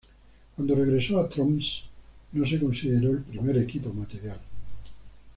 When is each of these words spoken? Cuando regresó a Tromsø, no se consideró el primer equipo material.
Cuando 0.55 0.73
regresó 0.73 1.19
a 1.19 1.29
Tromsø, 1.29 1.83
no 2.31 2.43
se 2.47 2.59
consideró 2.59 3.11
el 3.11 3.19
primer 3.21 3.55
equipo 3.59 3.93
material. 3.93 4.39